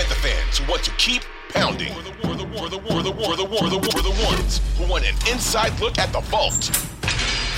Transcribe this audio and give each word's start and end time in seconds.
Panther 0.00 0.14
fans 0.14 0.56
who 0.56 0.70
want 0.70 0.82
to 0.82 0.90
keep 0.92 1.22
pounding. 1.50 1.92
For 1.92 2.00
the, 2.00 2.12
for 2.14 2.34
the, 2.34 2.46
for 2.56 2.68
the, 2.70 2.80
for 2.80 3.02
the, 3.02 3.12
for 3.12 3.36
the, 3.36 3.44
for 3.44 3.68
the, 3.68 3.90
for 3.90 4.02
the 4.02 4.24
ones 4.24 4.62
who 4.78 4.86
want 4.90 5.04
an 5.04 5.14
inside 5.30 5.78
look 5.78 5.98
at 5.98 6.10
the 6.10 6.20
vault. 6.20 6.70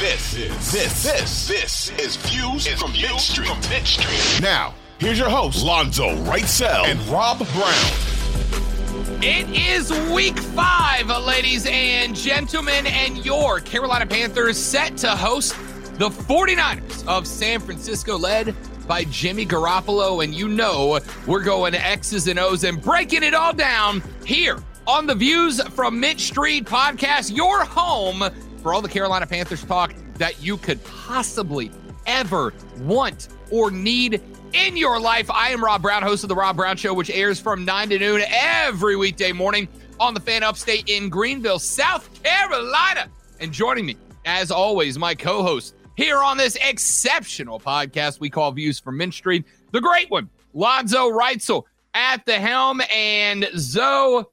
This, 0.00 0.32
this, 0.32 0.72
this, 0.72 1.04
this, 1.04 1.46
this 1.46 1.90
is 2.00 2.16
Views 2.16 2.66
is 2.66 2.80
from 2.80 2.90
Mint 2.90 3.20
Street. 3.20 3.46
From 3.46 3.60
Mint 3.70 3.86
Street. 3.86 4.42
Now, 4.42 4.74
here's 4.98 5.20
your 5.20 5.28
host, 5.28 5.64
Lonzo 5.64 6.16
Wrightsell 6.24 6.84
and 6.86 6.98
Rob 7.02 7.38
Brown. 7.38 9.22
It 9.22 9.48
is 9.48 9.92
week 10.12 10.36
five, 10.36 11.06
ladies 11.24 11.64
and 11.70 12.16
gentlemen, 12.16 12.88
and 12.88 13.24
your 13.24 13.60
Carolina 13.60 14.04
Panthers 14.04 14.58
set 14.58 14.96
to 14.96 15.10
host 15.10 15.54
the 15.96 16.08
49ers 16.08 17.06
of 17.06 17.28
San 17.28 17.60
Francisco, 17.60 18.18
led 18.18 18.56
by 18.92 19.04
Jimmy 19.04 19.46
Garoppolo. 19.46 20.22
And 20.22 20.34
you 20.34 20.48
know 20.48 21.00
we're 21.26 21.42
going 21.42 21.74
X's 21.74 22.28
and 22.28 22.38
O's 22.38 22.62
and 22.62 22.78
breaking 22.82 23.22
it 23.22 23.32
all 23.32 23.54
down 23.54 24.02
here 24.26 24.58
on 24.86 25.06
the 25.06 25.14
Views 25.14 25.62
from 25.68 25.98
Mint 25.98 26.20
Street 26.20 26.66
podcast, 26.66 27.34
your 27.34 27.64
home 27.64 28.22
for 28.62 28.74
all 28.74 28.82
the 28.82 28.90
Carolina 28.90 29.26
Panthers 29.26 29.64
talk 29.64 29.94
that 30.16 30.42
you 30.42 30.58
could 30.58 30.84
possibly 30.84 31.70
ever 32.04 32.52
want 32.80 33.28
or 33.50 33.70
need 33.70 34.20
in 34.52 34.76
your 34.76 35.00
life. 35.00 35.30
I 35.30 35.48
am 35.48 35.64
Rob 35.64 35.80
Brown, 35.80 36.02
host 36.02 36.22
of 36.24 36.28
The 36.28 36.36
Rob 36.36 36.58
Brown 36.58 36.76
Show, 36.76 36.92
which 36.92 37.08
airs 37.08 37.40
from 37.40 37.64
9 37.64 37.88
to 37.88 37.98
noon 37.98 38.22
every 38.28 38.96
weekday 38.96 39.32
morning 39.32 39.68
on 40.00 40.12
the 40.12 40.20
fan 40.20 40.42
upstate 40.42 40.90
in 40.90 41.08
Greenville, 41.08 41.60
South 41.60 42.22
Carolina. 42.22 43.08
And 43.40 43.52
joining 43.52 43.86
me, 43.86 43.96
as 44.26 44.50
always, 44.50 44.98
my 44.98 45.14
co 45.14 45.42
host 45.42 45.76
here 45.96 46.18
on 46.18 46.36
this 46.36 46.56
exceptional 46.56 47.60
podcast 47.60 48.20
we 48.20 48.30
call 48.30 48.50
Views 48.52 48.78
from 48.78 48.96
Mint 48.96 49.14
Street, 49.14 49.44
the 49.72 49.80
great 49.80 50.10
one, 50.10 50.28
Lonzo 50.54 51.10
Wrightsell 51.10 51.64
at 51.94 52.24
the 52.26 52.38
helm. 52.38 52.80
And 52.92 53.48
Zoe, 53.56 54.24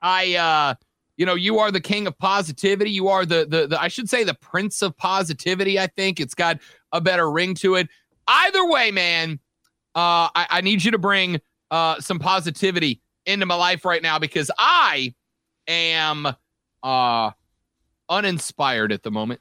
I, 0.00 0.36
uh, 0.36 0.74
you 1.16 1.26
know, 1.26 1.34
you 1.34 1.58
are 1.58 1.72
the 1.72 1.80
king 1.80 2.06
of 2.06 2.16
positivity. 2.18 2.90
You 2.90 3.08
are 3.08 3.26
the, 3.26 3.46
the, 3.48 3.66
the, 3.66 3.80
I 3.80 3.88
should 3.88 4.08
say, 4.08 4.24
the 4.24 4.34
prince 4.34 4.82
of 4.82 4.96
positivity. 4.96 5.78
I 5.78 5.88
think 5.88 6.20
it's 6.20 6.34
got 6.34 6.58
a 6.92 7.00
better 7.00 7.30
ring 7.30 7.54
to 7.56 7.74
it. 7.74 7.88
Either 8.28 8.66
way, 8.66 8.90
man, 8.90 9.40
uh, 9.94 10.30
I, 10.34 10.46
I 10.50 10.60
need 10.60 10.84
you 10.84 10.92
to 10.92 10.98
bring 10.98 11.40
uh, 11.70 12.00
some 12.00 12.18
positivity 12.18 13.00
into 13.26 13.46
my 13.46 13.56
life 13.56 13.84
right 13.84 14.02
now 14.02 14.18
because 14.18 14.50
I 14.58 15.14
am 15.66 16.28
uh, 16.82 17.30
uninspired 18.08 18.92
at 18.92 19.02
the 19.02 19.10
moment. 19.10 19.40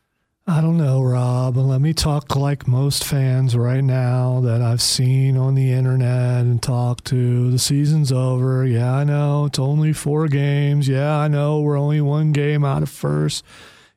I 0.49 0.61
don't 0.61 0.77
know, 0.77 1.03
Rob. 1.03 1.57
Let 1.57 1.81
me 1.81 1.93
talk 1.93 2.37
like 2.37 2.69
most 2.69 3.03
fans 3.03 3.57
right 3.57 3.83
now 3.83 4.39
that 4.45 4.61
I've 4.61 4.81
seen 4.81 5.35
on 5.35 5.55
the 5.55 5.73
internet 5.73 6.45
and 6.45 6.63
talked 6.63 7.03
to. 7.05 7.51
The 7.51 7.59
season's 7.59 8.13
over. 8.13 8.65
Yeah, 8.65 8.93
I 8.93 9.03
know. 9.03 9.47
It's 9.47 9.59
only 9.59 9.91
four 9.91 10.29
games. 10.29 10.87
Yeah, 10.87 11.17
I 11.17 11.27
know. 11.27 11.59
We're 11.59 11.77
only 11.77 11.99
one 11.99 12.31
game 12.31 12.63
out 12.63 12.81
of 12.81 12.87
first. 12.89 13.43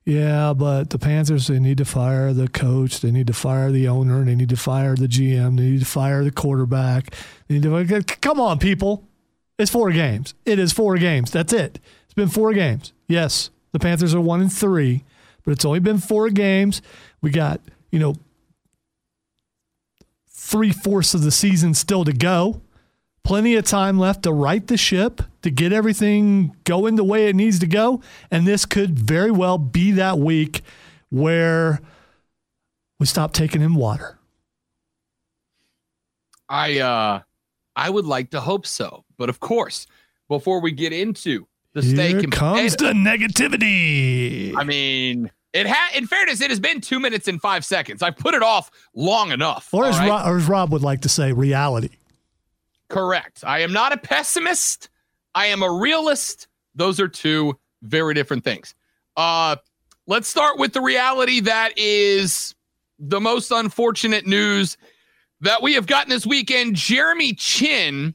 Yeah, 0.04 0.52
but 0.52 0.90
the 0.90 0.98
Panthers, 0.98 1.46
they 1.46 1.60
need 1.60 1.78
to 1.78 1.84
fire 1.84 2.32
the 2.32 2.48
coach. 2.48 2.98
They 2.98 3.12
need 3.12 3.28
to 3.28 3.32
fire 3.32 3.70
the 3.70 3.86
owner. 3.86 4.24
They 4.24 4.34
need 4.34 4.48
to 4.48 4.56
fire 4.56 4.96
the 4.96 5.06
GM. 5.06 5.56
They 5.56 5.70
need 5.70 5.80
to 5.80 5.86
fire 5.86 6.24
the 6.24 6.32
quarterback. 6.32 7.14
They 7.46 7.60
need 7.60 7.62
to, 7.62 8.02
come 8.16 8.40
on, 8.40 8.58
people. 8.58 9.04
It's 9.56 9.70
four 9.70 9.92
games. 9.92 10.34
It 10.44 10.58
is 10.58 10.72
four 10.72 10.96
games. 10.96 11.30
That's 11.30 11.52
it. 11.52 11.78
It's 12.06 12.14
been 12.14 12.28
four 12.28 12.52
games. 12.54 12.92
Yes, 13.06 13.50
the 13.70 13.78
Panthers 13.78 14.16
are 14.16 14.20
one 14.20 14.40
and 14.40 14.52
three 14.52 15.04
but 15.44 15.52
it's 15.52 15.64
only 15.64 15.80
been 15.80 15.98
four 15.98 16.30
games. 16.30 16.82
We 17.20 17.30
got, 17.30 17.60
you 17.90 17.98
know, 17.98 18.14
three 20.28 20.72
fourths 20.72 21.14
of 21.14 21.22
the 21.22 21.30
season 21.30 21.74
still 21.74 22.04
to 22.04 22.12
go. 22.12 22.62
Plenty 23.22 23.54
of 23.54 23.64
time 23.64 23.98
left 23.98 24.22
to 24.24 24.32
right 24.32 24.66
the 24.66 24.76
ship, 24.76 25.22
to 25.42 25.50
get 25.50 25.72
everything 25.72 26.56
going 26.64 26.96
the 26.96 27.04
way 27.04 27.28
it 27.28 27.36
needs 27.36 27.58
to 27.60 27.66
go. 27.66 28.00
And 28.30 28.46
this 28.46 28.64
could 28.64 28.98
very 28.98 29.30
well 29.30 29.58
be 29.58 29.92
that 29.92 30.18
week 30.18 30.62
where 31.10 31.80
we 32.98 33.06
stop 33.06 33.32
taking 33.32 33.62
in 33.62 33.74
water. 33.74 34.18
I 36.48 36.80
uh 36.80 37.20
I 37.76 37.90
would 37.90 38.06
like 38.06 38.30
to 38.30 38.40
hope 38.40 38.66
so. 38.66 39.04
But 39.16 39.28
of 39.28 39.38
course, 39.40 39.86
before 40.28 40.60
we 40.60 40.72
get 40.72 40.92
into 40.92 41.46
the 41.72 41.82
Here 41.82 42.18
and 42.18 42.32
comes 42.32 42.76
the 42.76 42.92
negativity. 42.92 44.54
I 44.56 44.64
mean, 44.64 45.30
it 45.52 45.66
had. 45.66 45.96
In 45.96 46.06
fairness, 46.06 46.40
it 46.40 46.50
has 46.50 46.60
been 46.60 46.80
two 46.80 47.00
minutes 47.00 47.28
and 47.28 47.40
five 47.40 47.64
seconds. 47.64 48.02
I've 48.02 48.16
put 48.16 48.34
it 48.34 48.42
off 48.42 48.70
long 48.94 49.30
enough. 49.32 49.72
or, 49.72 49.86
as 49.86 49.98
right? 49.98 50.08
Rob, 50.08 50.26
or 50.26 50.36
as 50.38 50.48
Rob 50.48 50.72
would 50.72 50.82
like 50.82 51.02
to 51.02 51.08
say, 51.08 51.32
reality. 51.32 51.90
Correct. 52.88 53.44
I 53.46 53.60
am 53.60 53.72
not 53.72 53.92
a 53.92 53.96
pessimist. 53.96 54.88
I 55.34 55.46
am 55.46 55.62
a 55.62 55.70
realist. 55.70 56.48
Those 56.74 56.98
are 56.98 57.08
two 57.08 57.58
very 57.82 58.14
different 58.14 58.44
things. 58.44 58.74
Uh, 59.16 59.56
let's 60.06 60.28
start 60.28 60.58
with 60.58 60.72
the 60.72 60.80
reality 60.80 61.40
that 61.40 61.72
is 61.76 62.54
the 62.98 63.20
most 63.20 63.50
unfortunate 63.50 64.26
news 64.26 64.76
that 65.40 65.62
we 65.62 65.74
have 65.74 65.86
gotten 65.86 66.10
this 66.10 66.26
weekend. 66.26 66.74
Jeremy 66.76 67.32
Chinn 67.34 68.14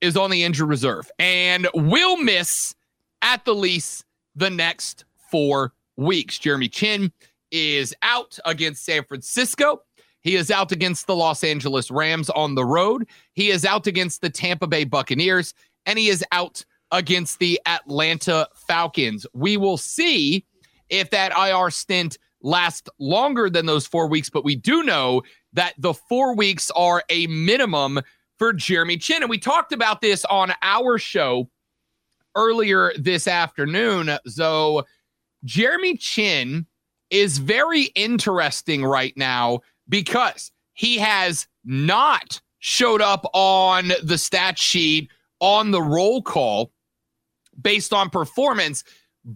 is 0.00 0.16
on 0.16 0.30
the 0.30 0.44
injured 0.44 0.68
reserve 0.68 1.10
and 1.18 1.68
will 1.74 2.16
miss 2.16 2.74
at 3.22 3.44
the 3.44 3.54
least 3.54 4.04
the 4.34 4.50
next 4.50 5.04
four 5.30 5.72
weeks. 5.96 6.38
Jeremy 6.38 6.68
Chinn 6.68 7.12
is 7.50 7.94
out 8.02 8.38
against 8.44 8.84
San 8.84 9.04
Francisco. 9.04 9.82
He 10.22 10.36
is 10.36 10.50
out 10.50 10.72
against 10.72 11.06
the 11.06 11.16
Los 11.16 11.42
Angeles 11.42 11.90
Rams 11.90 12.30
on 12.30 12.54
the 12.54 12.64
road. 12.64 13.06
He 13.32 13.50
is 13.50 13.64
out 13.64 13.86
against 13.86 14.20
the 14.20 14.30
Tampa 14.30 14.66
Bay 14.66 14.84
Buccaneers, 14.84 15.54
and 15.86 15.98
he 15.98 16.08
is 16.08 16.24
out 16.32 16.64
against 16.92 17.38
the 17.38 17.60
Atlanta 17.66 18.48
Falcons. 18.54 19.26
We 19.32 19.56
will 19.56 19.76
see 19.76 20.44
if 20.88 21.10
that 21.10 21.32
IR 21.36 21.70
stint 21.70 22.18
lasts 22.42 22.88
longer 22.98 23.48
than 23.48 23.66
those 23.66 23.86
four 23.86 24.08
weeks, 24.08 24.30
but 24.30 24.44
we 24.44 24.56
do 24.56 24.82
know 24.82 25.22
that 25.52 25.74
the 25.78 25.94
four 25.94 26.34
weeks 26.34 26.70
are 26.72 27.02
a 27.08 27.26
minimum 27.26 28.00
for 28.40 28.54
Jeremy 28.54 28.96
Chinn. 28.96 29.22
And 29.22 29.28
we 29.28 29.36
talked 29.36 29.70
about 29.70 30.00
this 30.00 30.24
on 30.24 30.50
our 30.62 30.96
show 30.96 31.50
earlier 32.34 32.90
this 32.96 33.28
afternoon. 33.28 34.16
So, 34.26 34.86
Jeremy 35.44 35.98
Chinn 35.98 36.66
is 37.10 37.36
very 37.36 37.84
interesting 37.94 38.82
right 38.82 39.14
now 39.14 39.60
because 39.90 40.52
he 40.72 40.96
has 40.96 41.46
not 41.64 42.40
showed 42.60 43.02
up 43.02 43.26
on 43.34 43.92
the 44.02 44.16
stat 44.16 44.58
sheet 44.58 45.10
on 45.40 45.70
the 45.70 45.82
roll 45.82 46.22
call 46.22 46.72
based 47.60 47.92
on 47.92 48.08
performance. 48.08 48.84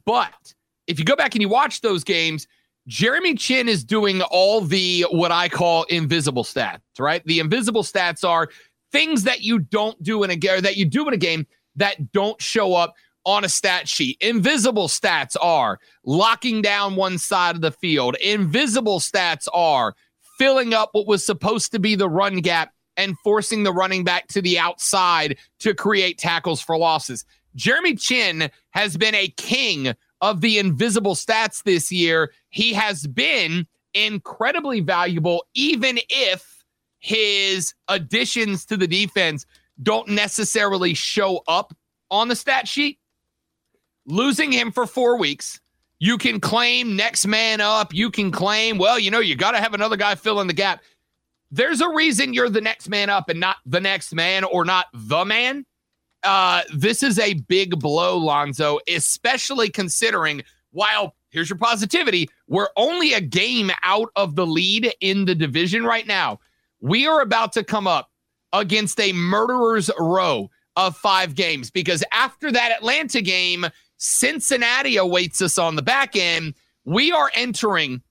But 0.06 0.54
if 0.86 0.98
you 0.98 1.04
go 1.04 1.16
back 1.16 1.34
and 1.34 1.42
you 1.42 1.48
watch 1.50 1.82
those 1.82 2.04
games, 2.04 2.46
Jeremy 2.86 3.34
Chinn 3.34 3.68
is 3.68 3.84
doing 3.84 4.22
all 4.22 4.62
the 4.62 5.06
what 5.10 5.30
I 5.30 5.50
call 5.50 5.84
invisible 5.84 6.44
stats, 6.44 6.80
right? 6.98 7.22
The 7.26 7.40
invisible 7.40 7.82
stats 7.82 8.26
are 8.26 8.48
things 8.94 9.24
that 9.24 9.42
you 9.42 9.58
don't 9.58 10.00
do 10.04 10.22
in 10.22 10.30
a 10.30 10.36
game 10.36 10.60
that 10.60 10.76
you 10.76 10.84
do 10.84 11.08
in 11.08 11.14
a 11.14 11.16
game 11.16 11.44
that 11.74 12.12
don't 12.12 12.40
show 12.40 12.74
up 12.74 12.94
on 13.24 13.44
a 13.44 13.48
stat 13.48 13.88
sheet. 13.88 14.16
Invisible 14.20 14.86
stats 14.86 15.34
are 15.42 15.80
locking 16.04 16.62
down 16.62 16.94
one 16.94 17.18
side 17.18 17.56
of 17.56 17.60
the 17.60 17.72
field. 17.72 18.14
Invisible 18.22 19.00
stats 19.00 19.48
are 19.52 19.96
filling 20.38 20.74
up 20.74 20.90
what 20.92 21.08
was 21.08 21.26
supposed 21.26 21.72
to 21.72 21.80
be 21.80 21.96
the 21.96 22.08
run 22.08 22.36
gap 22.36 22.72
and 22.96 23.18
forcing 23.24 23.64
the 23.64 23.72
running 23.72 24.04
back 24.04 24.28
to 24.28 24.40
the 24.40 24.60
outside 24.60 25.38
to 25.58 25.74
create 25.74 26.16
tackles 26.16 26.60
for 26.60 26.78
losses. 26.78 27.24
Jeremy 27.56 27.96
Chinn 27.96 28.48
has 28.70 28.96
been 28.96 29.16
a 29.16 29.26
king 29.36 29.92
of 30.20 30.40
the 30.40 30.60
invisible 30.60 31.16
stats 31.16 31.64
this 31.64 31.90
year. 31.90 32.32
He 32.50 32.72
has 32.74 33.08
been 33.08 33.66
incredibly 33.92 34.78
valuable, 34.78 35.46
even 35.52 35.98
if 36.08 36.53
his 37.04 37.74
additions 37.88 38.64
to 38.64 38.78
the 38.78 38.86
defense 38.86 39.44
don't 39.82 40.08
necessarily 40.08 40.94
show 40.94 41.42
up 41.46 41.76
on 42.10 42.28
the 42.28 42.34
stat 42.34 42.66
sheet. 42.66 42.98
Losing 44.06 44.50
him 44.50 44.72
for 44.72 44.86
four 44.86 45.18
weeks, 45.18 45.60
you 45.98 46.16
can 46.16 46.40
claim 46.40 46.96
next 46.96 47.26
man 47.26 47.60
up. 47.60 47.92
You 47.92 48.10
can 48.10 48.30
claim, 48.30 48.78
well, 48.78 48.98
you 48.98 49.10
know, 49.10 49.20
you 49.20 49.36
got 49.36 49.50
to 49.50 49.60
have 49.60 49.74
another 49.74 49.98
guy 49.98 50.14
fill 50.14 50.40
in 50.40 50.46
the 50.46 50.54
gap. 50.54 50.82
There's 51.50 51.82
a 51.82 51.90
reason 51.90 52.32
you're 52.32 52.48
the 52.48 52.62
next 52.62 52.88
man 52.88 53.10
up 53.10 53.28
and 53.28 53.38
not 53.38 53.56
the 53.66 53.82
next 53.82 54.14
man 54.14 54.42
or 54.42 54.64
not 54.64 54.86
the 54.94 55.26
man. 55.26 55.66
Uh, 56.22 56.62
this 56.74 57.02
is 57.02 57.18
a 57.18 57.34
big 57.34 57.78
blow, 57.80 58.16
Lonzo, 58.16 58.78
especially 58.88 59.68
considering 59.68 60.42
while 60.70 61.14
here's 61.28 61.50
your 61.50 61.58
positivity, 61.58 62.30
we're 62.48 62.68
only 62.78 63.12
a 63.12 63.20
game 63.20 63.70
out 63.82 64.08
of 64.16 64.36
the 64.36 64.46
lead 64.46 64.90
in 65.02 65.26
the 65.26 65.34
division 65.34 65.84
right 65.84 66.06
now. 66.06 66.40
We 66.84 67.06
are 67.06 67.22
about 67.22 67.54
to 67.54 67.64
come 67.64 67.86
up 67.86 68.10
against 68.52 69.00
a 69.00 69.10
murderer's 69.14 69.90
row 69.98 70.50
of 70.76 70.94
five 70.94 71.34
games 71.34 71.70
because 71.70 72.04
after 72.12 72.52
that 72.52 72.72
Atlanta 72.72 73.22
game, 73.22 73.64
Cincinnati 73.96 74.98
awaits 74.98 75.40
us 75.40 75.56
on 75.56 75.76
the 75.76 75.82
back 75.82 76.14
end. 76.14 76.52
We 76.84 77.10
are 77.10 77.30
entering 77.32 78.02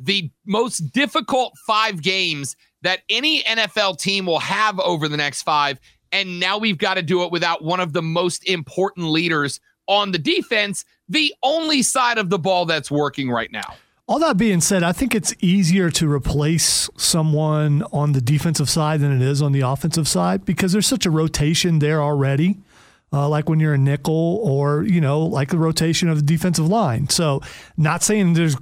the 0.00 0.28
most 0.44 0.92
difficult 0.92 1.56
five 1.64 2.02
games 2.02 2.56
that 2.82 3.02
any 3.08 3.44
NFL 3.44 4.00
team 4.00 4.26
will 4.26 4.40
have 4.40 4.80
over 4.80 5.06
the 5.06 5.16
next 5.16 5.42
five. 5.42 5.78
And 6.10 6.40
now 6.40 6.58
we've 6.58 6.78
got 6.78 6.94
to 6.94 7.02
do 7.02 7.22
it 7.22 7.30
without 7.30 7.62
one 7.62 7.78
of 7.78 7.92
the 7.92 8.02
most 8.02 8.44
important 8.48 9.06
leaders 9.06 9.60
on 9.86 10.10
the 10.10 10.18
defense, 10.18 10.84
the 11.08 11.32
only 11.44 11.80
side 11.82 12.18
of 12.18 12.28
the 12.28 12.40
ball 12.40 12.66
that's 12.66 12.90
working 12.90 13.30
right 13.30 13.52
now. 13.52 13.76
All 14.10 14.18
that 14.18 14.36
being 14.36 14.60
said, 14.60 14.82
I 14.82 14.90
think 14.90 15.14
it's 15.14 15.32
easier 15.38 15.88
to 15.90 16.10
replace 16.10 16.90
someone 16.96 17.84
on 17.92 18.10
the 18.10 18.20
defensive 18.20 18.68
side 18.68 18.98
than 18.98 19.12
it 19.12 19.22
is 19.22 19.40
on 19.40 19.52
the 19.52 19.60
offensive 19.60 20.08
side 20.08 20.44
because 20.44 20.72
there's 20.72 20.88
such 20.88 21.06
a 21.06 21.12
rotation 21.12 21.78
there 21.78 22.02
already. 22.02 22.58
Uh, 23.12 23.28
like 23.28 23.48
when 23.48 23.60
you're 23.60 23.74
a 23.74 23.78
nickel 23.78 24.40
or, 24.42 24.82
you 24.82 25.00
know, 25.00 25.20
like 25.20 25.50
the 25.50 25.58
rotation 25.58 26.08
of 26.08 26.16
the 26.16 26.24
defensive 26.24 26.66
line. 26.66 27.08
So, 27.08 27.40
not 27.76 28.02
saying 28.02 28.32
there's 28.32 28.56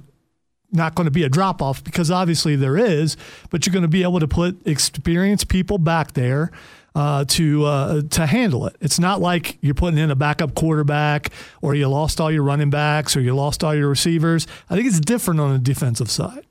not 0.71 0.93
going 0.93 1.05
to 1.05 1.11
be 1.11 1.23
a 1.23 1.29
drop 1.29 1.63
off 1.63 1.83
because 1.83 2.11
obviously 2.11 2.55
there 2.55 2.77
is, 2.77 3.17
but 3.49 3.65
you're 3.65 3.73
going 3.73 3.81
to 3.81 3.87
be 3.87 4.03
able 4.03 4.19
to 4.19 4.27
put 4.27 4.67
experienced 4.67 5.49
people 5.49 5.79
back 5.79 6.13
there 6.13 6.51
uh, 6.99 7.23
to 7.23 7.63
uh, 7.63 8.01
to 8.09 8.25
handle 8.25 8.67
it. 8.67 8.75
It's 8.81 8.99
not 8.99 9.21
like 9.21 9.57
you're 9.61 9.73
putting 9.73 9.97
in 9.97 10.11
a 10.11 10.17
backup 10.17 10.53
quarterback 10.53 11.29
or 11.61 11.73
you 11.73 11.87
lost 11.87 12.19
all 12.19 12.29
your 12.29 12.43
running 12.43 12.69
backs 12.69 13.15
or 13.15 13.21
you 13.21 13.33
lost 13.33 13.63
all 13.63 13.73
your 13.73 13.87
receivers. 13.87 14.47
I 14.69 14.75
think 14.75 14.85
it's 14.85 14.99
different 14.99 15.39
on 15.39 15.53
the 15.53 15.59
defensive 15.59 16.11
side. 16.11 16.45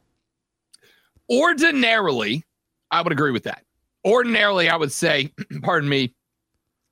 Ordinarily, 1.31 2.45
I 2.91 3.03
would 3.03 3.12
agree 3.12 3.31
with 3.31 3.43
that. 3.43 3.62
Ordinarily, 4.06 4.71
I 4.71 4.77
would 4.77 4.91
say, 4.91 5.35
pardon 5.62 5.87
me, 5.87 6.15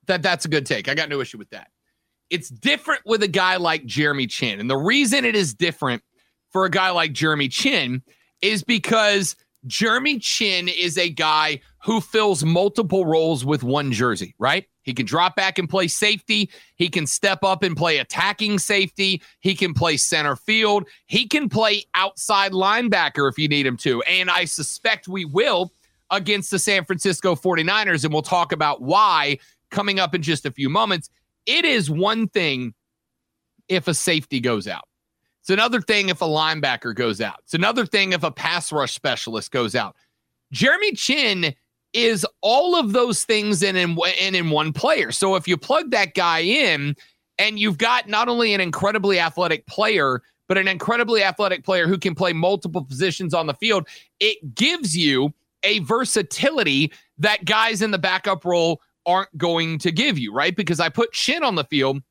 that 0.05 0.21
that's 0.21 0.45
a 0.45 0.49
good 0.49 0.67
take. 0.67 0.89
I 0.89 0.95
got 0.95 1.09
no 1.09 1.23
issue 1.23 1.39
with 1.39 1.49
that. 1.49 1.69
It's 2.29 2.51
different 2.51 3.01
with 3.07 3.23
a 3.23 3.29
guy 3.29 3.57
like 3.57 3.87
Jeremy 3.87 4.27
Chinn. 4.27 4.61
And 4.61 4.69
the 4.69 4.77
reason 4.77 5.25
it 5.25 5.35
is 5.35 5.55
different 5.55 6.03
for 6.51 6.67
a 6.67 6.71
guy 6.71 6.91
like 6.91 7.15
Jeremy 7.15 7.49
Chinn 7.49 8.03
is 8.43 8.63
because 8.63 9.35
Jeremy 9.67 10.19
Chinn 10.19 10.69
is 10.69 10.99
a 10.99 11.09
guy 11.09 11.61
who 11.87 12.01
fills 12.01 12.45
multiple 12.45 13.07
roles 13.07 13.45
with 13.45 13.63
one 13.63 13.93
jersey, 13.93 14.35
right? 14.41 14.67
He 14.83 14.93
can 14.93 15.07
drop 15.07 15.37
back 15.37 15.57
and 15.57 15.69
play 15.69 15.87
safety. 15.87 16.51
He 16.75 16.89
can 16.89 17.07
step 17.07 17.45
up 17.45 17.63
and 17.63 17.77
play 17.77 17.99
attacking 17.99 18.59
safety. 18.59 19.23
He 19.39 19.55
can 19.55 19.73
play 19.73 19.97
center 19.97 20.35
field. 20.35 20.89
He 21.07 21.29
can 21.29 21.49
play 21.49 21.85
outside 21.95 22.51
linebacker 22.51 23.31
if 23.31 23.39
you 23.39 23.47
need 23.47 23.67
him 23.67 23.77
to. 23.79 24.03
And 24.03 24.29
I 24.29 24.47
suspect 24.47 25.07
we 25.07 25.25
will 25.25 25.71
against 26.11 26.51
the 26.51 26.59
San 26.59 26.85
Francisco 26.85 27.37
49ers. 27.37 28.03
And 28.03 28.13
we'll 28.13 28.21
talk 28.21 28.51
about 28.51 28.83
why 28.83 29.39
coming 29.71 30.01
up 30.01 30.13
in 30.13 30.23
just 30.23 30.45
a 30.45 30.51
few 30.51 30.69
moments. 30.69 31.09
It 31.47 31.65
is 31.65 31.89
one 31.89 32.27
thing 32.27 32.75
if 33.69 33.87
a 33.87 33.95
safety 33.95 34.41
goes 34.41 34.67
out. 34.67 34.89
It's 35.43 35.51
another 35.51 35.81
thing 35.81 36.09
if 36.09 36.21
a 36.21 36.27
linebacker 36.27 36.97
goes 36.97 37.21
out. 37.21 37.37
It's 37.45 37.55
another 37.55 37.87
thing 37.87 38.13
if 38.13 38.25
a 38.25 38.33
pass 38.33 38.73
rush 38.73 38.93
specialist 38.93 39.53
goes 39.53 39.77
out. 39.77 39.95
Jeremy 40.51 40.93
Chinn 40.93 41.55
is 41.93 42.27
all 42.43 42.77
of 42.77 42.93
those 42.93 43.25
things 43.25 43.63
in 43.63 43.77
in, 43.77 43.97
in 44.35 44.51
one 44.51 44.73
player. 44.73 45.13
So 45.13 45.37
if 45.37 45.49
you 45.49 45.57
plug 45.57 45.91
that 45.93 46.15
guy 46.15 46.41
in 46.41 46.95
and 47.39 47.59
you've 47.59 47.79
got 47.79 48.09
not 48.09 48.29
only 48.29 48.55
an 48.55 48.61
incredibly 48.61 49.19
athletic 49.19 49.67
player, 49.67 50.23
but 50.49 50.59
an 50.59 50.69
incredibly 50.69 51.23
athletic 51.23 51.65
player 51.65 51.87
who 51.87 51.99
can 51.99 52.15
play 52.15 52.33
multiple 52.33 52.85
positions 52.85 53.35
on 53.35 53.47
the 53.47 53.55
field, 53.55 53.89
it 54.21 54.55
gives 54.55 54.97
you 54.97 55.33
a 55.63 55.81
versatility 55.81 56.93
that 57.19 57.45
guys 57.45 57.83
in 57.83 57.91
the 57.91 57.99
backup 57.99 58.45
role 58.45 58.81
aren't 59.05 59.37
going 59.37 59.79
to 59.79 59.91
give 59.91 60.19
you, 60.19 60.33
right? 60.33 60.55
Because 60.55 60.81
I 60.81 60.89
put 60.89 61.13
Chinn 61.13 61.43
on 61.43 61.55
the 61.55 61.65
field 61.65 62.03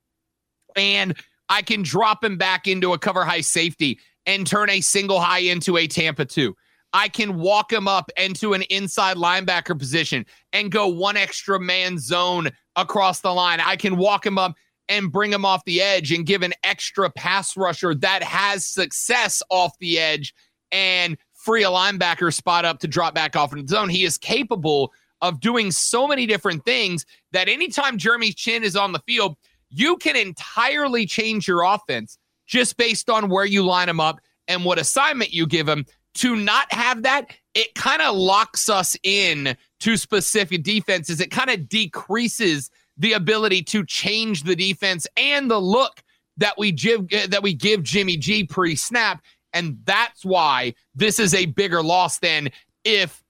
and 0.75 1.16
I 1.50 1.62
can 1.62 1.83
drop 1.83 2.24
him 2.24 2.38
back 2.38 2.68
into 2.68 2.94
a 2.94 3.00
cover 3.00 3.24
high 3.24 3.42
safety 3.42 4.00
and 4.25 4.48
turn 4.48 4.69
a 4.69 4.81
single 4.81 5.19
high 5.19 5.39
into 5.39 5.77
a 5.77 5.88
Tampa 5.88 6.25
2. 6.25 6.56
I 6.96 7.10
can 7.10 7.36
walk 7.36 7.74
him 7.74 7.90
up 7.90 8.10
into 8.16 8.54
an 8.54 8.62
inside 8.70 9.18
linebacker 9.18 9.78
position 9.78 10.26
and 10.54 10.72
go 10.72 10.88
one 10.88 11.18
extra 11.18 11.60
man 11.60 12.00
zone 12.00 12.52
across 12.78 13.20
the 13.20 13.34
line. 13.34 13.60
I 13.60 13.76
can 13.76 13.98
walk 13.98 14.26
him 14.26 14.38
up 14.38 14.56
and 14.88 15.12
bring 15.12 15.34
him 15.34 15.44
off 15.44 15.66
the 15.66 15.82
edge 15.82 16.14
and 16.14 16.26
give 16.26 16.42
an 16.42 16.54
extra 16.64 17.10
pass 17.10 17.58
rusher 17.58 17.94
that 17.96 18.24
has 18.24 18.66
success 18.66 19.44
off 19.50 19.78
the 19.80 20.00
edge 20.00 20.34
and 20.72 21.18
free 21.34 21.66
a 21.66 21.68
linebacker 21.68 22.34
spot 22.34 22.64
up 22.64 22.80
to 22.80 22.88
drop 22.88 23.14
back 23.14 23.36
off 23.36 23.52
in 23.52 23.64
the 23.64 23.68
zone. 23.68 23.90
He 23.90 24.06
is 24.06 24.18
capable 24.18 24.94
of 25.22 25.42
doing 25.42 25.72
so 25.72 26.08
many 26.08 26.26
different 26.26 26.64
things 26.64 27.06
that 27.34 27.50
anytime 27.50 27.98
Jeremy 27.98 28.32
Chinn 28.32 28.64
is 28.64 28.78
on 28.78 28.94
the 28.94 29.02
field, 29.06 29.36
you 29.70 29.98
can 29.98 30.16
entirely 30.16 31.06
change 31.06 31.46
your 31.46 31.64
offense 31.64 32.18
just 32.48 32.78
based 32.78 33.10
on 33.10 33.28
where 33.30 33.44
you 33.44 33.66
line 33.66 33.90
him 33.90 34.00
up 34.00 34.22
and 34.48 34.64
what 34.64 34.80
assignment 34.80 35.34
you 35.34 35.46
give 35.46 35.66
them. 35.66 35.86
To 36.16 36.36
not 36.36 36.72
have 36.72 37.04
that, 37.04 37.32
it 37.54 37.76
kind 37.76 38.02
of 38.02 38.16
locks 38.16 38.70
us 38.70 38.96
in 39.04 39.56
to 39.82 39.98
specific 39.98 40.64
defenses. 40.64 41.20
It 41.20 41.30
kind 41.30 41.50
of 41.50 41.68
decreases 41.68 42.70
the 42.98 43.14
ability 43.14 43.63
to 43.63 43.86
change 43.86 44.44
the 44.44 44.56
defense 44.56 45.06
and 45.18 45.51
the 45.51 45.60
look 45.60 46.01
that 46.38 46.58
we 46.58 46.72
give 46.72 47.01
uh, 47.13 47.28
that 47.28 47.44
we 47.44 47.54
give 47.54 47.84
Jimmy 47.84 48.18
G 48.18 48.46
pre-snap, 48.46 49.22
and 49.54 49.78
that's 49.86 50.24
why 50.24 50.74
this 50.96 51.20
is 51.20 51.34
a 51.34 51.46
bigger 51.46 51.84
loss 51.84 52.20
than 52.20 52.50
if 52.84 53.24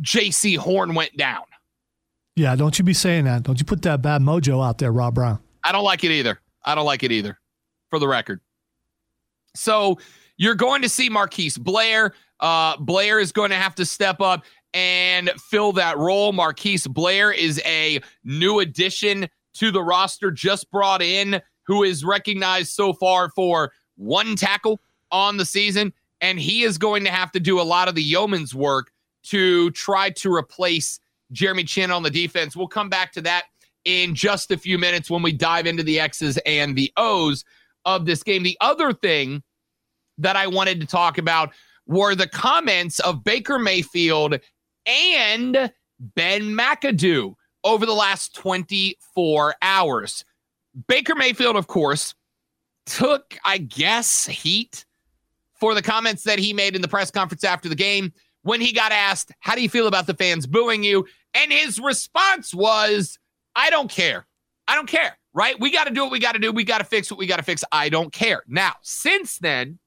Jaycee 0.00 0.56
Horn 0.56 0.94
went 0.94 1.16
down. 1.16 1.42
Yeah, 2.36 2.54
don't 2.56 2.78
you 2.78 2.84
be 2.84 2.94
saying 2.94 3.24
that. 3.24 3.42
Don't 3.42 3.58
you 3.58 3.64
put 3.64 3.82
that 3.82 4.02
bad 4.02 4.22
mojo 4.22 4.64
out 4.64 4.78
there, 4.78 4.92
Rob 4.92 5.14
Brown. 5.14 5.40
I 5.64 5.72
don't 5.72 5.84
like 5.84 6.04
it 6.04 6.10
either. 6.10 6.40
I 6.64 6.74
don't 6.74 6.86
like 6.86 7.02
it 7.02 7.12
either, 7.12 7.38
for 7.88 7.98
the 7.98 8.08
record. 8.08 8.40
So 9.54 9.98
you're 10.36 10.54
going 10.54 10.82
to 10.82 10.88
see 10.88 11.08
Marquise 11.08 11.58
Blair. 11.58 12.14
Uh, 12.40 12.76
Blair 12.78 13.20
is 13.20 13.32
going 13.32 13.50
to 13.50 13.56
have 13.56 13.74
to 13.76 13.84
step 13.84 14.20
up 14.20 14.44
and 14.74 15.30
fill 15.36 15.72
that 15.72 15.98
role. 15.98 16.32
Marquise 16.32 16.86
Blair 16.86 17.32
is 17.32 17.60
a 17.64 18.00
new 18.24 18.60
addition 18.60 19.28
to 19.54 19.70
the 19.70 19.82
roster, 19.82 20.30
just 20.30 20.70
brought 20.70 21.02
in, 21.02 21.40
who 21.66 21.82
is 21.82 22.04
recognized 22.04 22.72
so 22.72 22.92
far 22.92 23.30
for 23.30 23.72
one 23.96 24.36
tackle 24.36 24.80
on 25.10 25.36
the 25.36 25.44
season. 25.44 25.92
And 26.20 26.38
he 26.38 26.62
is 26.62 26.78
going 26.78 27.04
to 27.04 27.10
have 27.10 27.32
to 27.32 27.40
do 27.40 27.60
a 27.60 27.62
lot 27.62 27.88
of 27.88 27.94
the 27.94 28.02
yeoman's 28.02 28.54
work 28.54 28.90
to 29.24 29.70
try 29.72 30.10
to 30.10 30.32
replace 30.32 31.00
Jeremy 31.32 31.64
Chinn 31.64 31.90
on 31.90 32.02
the 32.02 32.10
defense. 32.10 32.56
We'll 32.56 32.68
come 32.68 32.88
back 32.88 33.12
to 33.12 33.20
that 33.22 33.44
in 33.84 34.14
just 34.14 34.50
a 34.50 34.58
few 34.58 34.78
minutes 34.78 35.10
when 35.10 35.22
we 35.22 35.32
dive 35.32 35.66
into 35.66 35.82
the 35.82 36.00
X's 36.00 36.38
and 36.44 36.76
the 36.76 36.92
O's 36.96 37.44
of 37.84 38.06
this 38.06 38.22
game. 38.22 38.42
The 38.42 38.58
other 38.60 38.92
thing 38.92 39.42
that 40.18 40.36
I 40.36 40.46
wanted 40.46 40.80
to 40.80 40.86
talk 40.86 41.18
about 41.18 41.52
were 41.90 42.14
the 42.14 42.28
comments 42.28 43.00
of 43.00 43.24
Baker 43.24 43.58
Mayfield 43.58 44.38
and 44.86 45.72
Ben 45.98 46.42
McAdoo 46.42 47.34
over 47.64 47.84
the 47.84 47.92
last 47.92 48.34
24 48.36 49.56
hours. 49.60 50.24
Baker 50.86 51.16
Mayfield, 51.16 51.56
of 51.56 51.66
course, 51.66 52.14
took, 52.86 53.36
I 53.44 53.58
guess, 53.58 54.24
heat 54.24 54.84
for 55.58 55.74
the 55.74 55.82
comments 55.82 56.22
that 56.22 56.38
he 56.38 56.52
made 56.52 56.76
in 56.76 56.80
the 56.80 56.88
press 56.88 57.10
conference 57.10 57.42
after 57.42 57.68
the 57.68 57.74
game 57.74 58.12
when 58.42 58.60
he 58.60 58.72
got 58.72 58.92
asked, 58.92 59.32
How 59.40 59.56
do 59.56 59.60
you 59.60 59.68
feel 59.68 59.88
about 59.88 60.06
the 60.06 60.14
fans 60.14 60.46
booing 60.46 60.84
you? 60.84 61.06
And 61.34 61.52
his 61.52 61.80
response 61.80 62.54
was, 62.54 63.18
I 63.56 63.68
don't 63.68 63.90
care. 63.90 64.28
I 64.68 64.76
don't 64.76 64.88
care, 64.88 65.18
right? 65.34 65.58
We 65.58 65.72
got 65.72 65.88
to 65.88 65.92
do 65.92 66.02
what 66.02 66.12
we 66.12 66.20
got 66.20 66.32
to 66.32 66.38
do. 66.38 66.52
We 66.52 66.62
got 66.62 66.78
to 66.78 66.84
fix 66.84 67.10
what 67.10 67.18
we 67.18 67.26
got 67.26 67.38
to 67.38 67.42
fix. 67.42 67.64
I 67.72 67.88
don't 67.88 68.12
care. 68.12 68.44
Now, 68.46 68.74
since 68.82 69.38
then, 69.38 69.80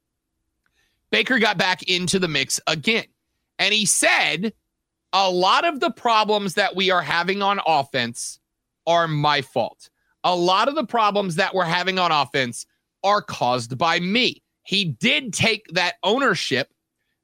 Baker 1.14 1.38
got 1.38 1.60
back 1.60 1.84
into 1.84 2.18
the 2.18 2.28
mix 2.28 2.60
again. 2.66 3.06
And 3.60 3.72
he 3.72 3.86
said, 3.86 4.52
a 5.14 5.30
lot 5.30 5.64
of 5.64 5.80
the 5.80 5.92
problems 5.92 6.56
that 6.56 6.76
we 6.76 6.90
are 6.90 7.04
having 7.04 7.44
on 7.44 7.60
offense 7.68 8.40
are 8.88 9.08
my 9.08 9.44
fault. 9.44 9.92
A 10.24 10.36
lot 10.36 10.68
of 10.68 10.74
the 10.74 10.88
problems 10.88 11.36
that 11.36 11.54
we're 11.54 11.66
having 11.66 12.00
on 12.00 12.12
offense 12.12 12.66
are 13.04 13.22
caused 13.22 13.78
by 13.78 14.00
me. 14.00 14.42
He 14.64 14.86
did 14.86 15.34
take 15.34 15.68
that 15.74 15.98
ownership 16.02 16.74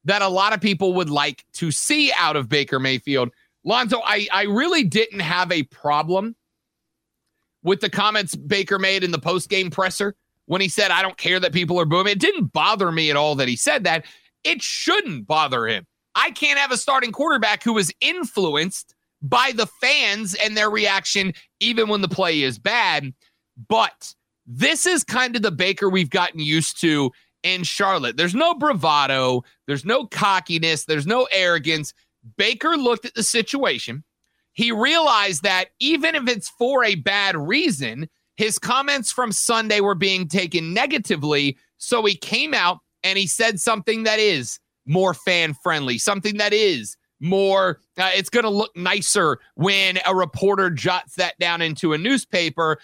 that 0.06 0.22
a 0.22 0.28
lot 0.28 0.54
of 0.54 0.62
people 0.62 0.94
would 0.94 1.10
like 1.10 1.44
to 1.54 1.72
see 1.72 2.14
out 2.16 2.36
of 2.36 2.48
Baker 2.48 2.78
Mayfield. 2.80 3.32
Lonzo, 3.64 4.02
I, 4.06 4.28
I 4.32 4.44
really 4.44 4.84
didn't 4.84 5.22
have 5.22 5.52
a 5.52 5.64
problem 5.64 6.36
with 7.64 7.82
the 7.82 7.90
comments 7.90 8.36
Baker 8.36 8.78
made 8.78 9.04
in 9.04 9.10
the 9.10 9.18
post 9.18 9.50
game 9.50 9.72
presser 9.72 10.16
when 10.50 10.62
he 10.62 10.68
said, 10.68 10.90
I 10.90 11.04
don't 11.04 11.18
care 11.18 11.40
that 11.40 11.54
people 11.54 11.80
are 11.80 11.86
booming. 11.86 12.12
It 12.12 12.20
didn't 12.20 12.54
bother 12.54 12.92
me 12.92 13.12
at 13.12 13.16
all 13.16 13.36
that 13.36 13.48
he 13.48 13.56
said 13.56 13.84
that. 13.84 14.06
It 14.44 14.64
shouldn't 14.64 15.28
bother 15.28 15.68
him. 15.68 15.86
I 16.16 16.32
can't 16.32 16.58
have 16.58 16.72
a 16.72 16.78
starting 16.78 17.12
quarterback 17.12 17.62
who 17.62 17.78
is 17.78 17.94
influenced 18.02 18.96
by 19.22 19.52
the 19.56 19.68
fans 19.68 20.34
and 20.34 20.58
their 20.58 20.72
reaction, 20.72 21.34
even 21.60 21.88
when 21.88 22.02
the 22.02 22.08
play 22.08 22.42
is 22.42 22.58
bad. 22.58 23.14
But 23.68 24.16
this 24.48 24.88
is 24.88 25.04
kind 25.04 25.36
of 25.36 25.44
the 25.44 25.52
Baker 25.52 25.88
we've 25.88 26.10
gotten 26.10 26.40
used 26.40 26.82
to 26.82 27.12
in 27.44 27.62
Charlotte. 27.62 28.18
There's 28.18 28.34
no 28.34 28.56
bravado, 28.56 29.44
there's 29.68 29.86
no 29.86 30.08
cockiness, 30.08 30.86
there's 30.86 31.06
no 31.06 31.28
arrogance. 31.32 31.94
Baker 32.38 32.76
looked 32.76 33.06
at 33.06 33.14
the 33.14 33.22
situation. 33.22 34.04
He 34.54 34.72
realized 34.72 35.44
that 35.44 35.70
even 35.80 36.16
if 36.16 36.28
it's 36.28 36.50
for 36.50 36.84
a 36.84 36.96
bad 36.96 37.38
reason, 37.38 38.10
his 38.40 38.58
comments 38.58 39.12
from 39.12 39.34
Sunday 39.34 39.82
were 39.82 39.96
being 39.96 40.26
taken 40.26 40.74
negatively. 40.74 41.58
So 41.78 42.06
he 42.06 42.16
came 42.16 42.54
out 42.54 42.80
and 43.04 43.20
he 43.20 43.28
said 43.28 43.60
something 43.60 44.04
that 44.04 44.18
is 44.18 44.62
more 44.86 45.14
fan 45.14 45.54
friendly, 45.54 45.98
something 45.98 46.38
that 46.38 46.54
is 46.54 46.96
more, 47.20 47.82
uh, 47.98 48.12
it's 48.14 48.30
going 48.30 48.46
to 48.46 48.50
look 48.50 48.74
nicer 48.78 49.40
when 49.56 50.00
a 50.06 50.16
reporter 50.16 50.70
jots 50.70 51.16
that 51.16 51.38
down 51.40 51.62
into 51.62 51.92
a 51.92 51.98
newspaper. 51.98 52.78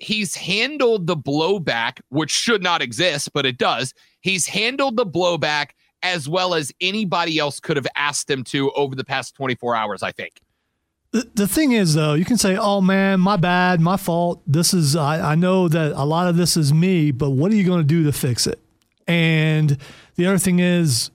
He's 0.00 0.36
handled 0.36 1.06
the 1.06 1.16
blowback, 1.16 2.02
which 2.10 2.30
should 2.30 2.62
not 2.62 2.82
exist, 2.82 3.32
but 3.32 3.46
it 3.46 3.56
does. 3.56 3.94
He's 4.20 4.46
handled 4.46 4.98
the 4.98 5.06
blowback 5.06 5.70
as 6.02 6.28
well 6.28 6.52
as 6.52 6.72
anybody 6.78 7.38
else 7.38 7.58
could 7.58 7.78
have 7.78 7.88
asked 7.96 8.28
him 8.28 8.44
to 8.44 8.70
over 8.72 8.94
the 8.94 9.04
past 9.04 9.34
24 9.34 9.74
hours, 9.74 10.02
I 10.02 10.12
think. 10.12 10.42
The, 11.12 11.48
thing 11.48 11.72
is, 11.72 11.94
though, 11.94 12.14
you 12.14 12.24
can 12.24 12.38
say, 12.38 12.56
oh 12.56 12.80
man, 12.80 13.18
my 13.18 13.36
bad, 13.36 13.80
my 13.80 13.96
fault. 13.96 14.40
This 14.46 14.72
is, 14.72 14.94
I, 14.94 15.32
I 15.32 15.34
know 15.34 15.66
that 15.66 15.92
a 15.92 16.04
lot 16.04 16.28
of 16.28 16.36
this 16.36 16.56
is 16.56 16.72
me, 16.72 17.10
but 17.10 17.30
what 17.30 17.50
are 17.50 17.56
you 17.56 17.64
going 17.64 17.80
to 17.80 17.86
do 17.86 18.04
to 18.04 18.12
fix 18.12 18.46
it? 18.46 18.60
And 19.08 19.76
the 20.14 20.26
other 20.26 20.38
thing 20.38 20.60
is, 20.60 21.10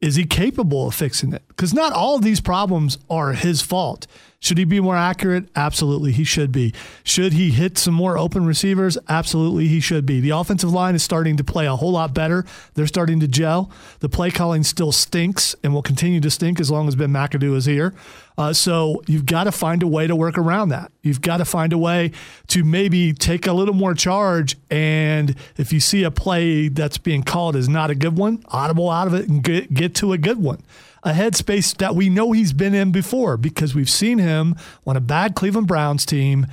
is 0.00 0.14
he 0.14 0.24
capable 0.24 0.86
of 0.86 0.94
fixing 0.94 1.32
it? 1.32 1.42
Because 1.48 1.74
not 1.74 1.92
all 1.92 2.16
of 2.16 2.22
these 2.22 2.40
problems 2.40 2.98
are 3.10 3.32
his 3.32 3.60
fault. 3.60 4.06
Should 4.42 4.56
he 4.56 4.64
be 4.64 4.80
more 4.80 4.96
accurate? 4.96 5.50
Absolutely, 5.54 6.12
he 6.12 6.24
should 6.24 6.50
be. 6.50 6.72
Should 7.04 7.34
he 7.34 7.50
hit 7.50 7.76
some 7.76 7.92
more 7.92 8.16
open 8.16 8.46
receivers? 8.46 8.96
Absolutely, 9.06 9.68
he 9.68 9.80
should 9.80 10.06
be. 10.06 10.18
The 10.18 10.30
offensive 10.30 10.72
line 10.72 10.94
is 10.94 11.02
starting 11.02 11.36
to 11.36 11.44
play 11.44 11.66
a 11.66 11.76
whole 11.76 11.92
lot 11.92 12.14
better. 12.14 12.46
They're 12.72 12.86
starting 12.86 13.20
to 13.20 13.28
gel. 13.28 13.70
The 13.98 14.08
play 14.08 14.30
calling 14.30 14.64
still 14.64 14.92
stinks 14.92 15.54
and 15.62 15.74
will 15.74 15.82
continue 15.82 16.20
to 16.20 16.30
stink 16.30 16.58
as 16.58 16.70
long 16.70 16.88
as 16.88 16.96
Ben 16.96 17.10
McAdoo 17.10 17.54
is 17.54 17.66
here. 17.66 17.92
Uh, 18.38 18.54
so 18.54 19.02
you've 19.06 19.26
got 19.26 19.44
to 19.44 19.52
find 19.52 19.82
a 19.82 19.86
way 19.86 20.06
to 20.06 20.16
work 20.16 20.38
around 20.38 20.70
that. 20.70 20.90
You've 21.02 21.20
got 21.20 21.36
to 21.36 21.44
find 21.44 21.74
a 21.74 21.78
way 21.78 22.12
to 22.46 22.64
maybe 22.64 23.12
take 23.12 23.46
a 23.46 23.52
little 23.52 23.74
more 23.74 23.92
charge. 23.92 24.56
And 24.70 25.36
if 25.58 25.70
you 25.70 25.80
see 25.80 26.02
a 26.02 26.10
play 26.10 26.68
that's 26.68 26.96
being 26.96 27.24
called 27.24 27.56
is 27.56 27.68
not 27.68 27.90
a 27.90 27.94
good 27.94 28.16
one, 28.16 28.42
audible 28.46 28.88
out 28.88 29.06
of 29.06 29.12
it 29.12 29.28
and 29.28 29.42
get, 29.42 29.74
get 29.74 29.94
to 29.96 30.14
a 30.14 30.18
good 30.18 30.38
one 30.38 30.62
a 31.02 31.12
headspace 31.12 31.76
that 31.78 31.94
we 31.94 32.08
know 32.08 32.32
he's 32.32 32.52
been 32.52 32.74
in 32.74 32.92
before 32.92 33.36
because 33.36 33.74
we've 33.74 33.90
seen 33.90 34.18
him 34.18 34.54
on 34.86 34.96
a 34.96 35.00
bad 35.00 35.34
Cleveland 35.34 35.66
Browns 35.66 36.04
team 36.04 36.46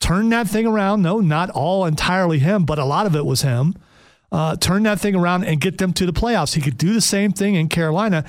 turn 0.00 0.28
that 0.30 0.48
thing 0.48 0.66
around. 0.66 1.02
No, 1.02 1.20
not 1.20 1.50
all 1.50 1.84
entirely 1.84 2.38
him, 2.38 2.64
but 2.64 2.78
a 2.78 2.84
lot 2.84 3.06
of 3.06 3.14
it 3.14 3.24
was 3.24 3.42
him. 3.42 3.74
Uh, 4.32 4.56
turn 4.56 4.84
that 4.84 5.00
thing 5.00 5.14
around 5.14 5.44
and 5.44 5.60
get 5.60 5.78
them 5.78 5.92
to 5.92 6.06
the 6.06 6.12
playoffs. 6.12 6.54
He 6.54 6.60
could 6.60 6.78
do 6.78 6.92
the 6.92 7.00
same 7.00 7.32
thing 7.32 7.54
in 7.54 7.68
Carolina. 7.68 8.24